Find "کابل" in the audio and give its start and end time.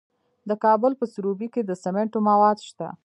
0.63-0.91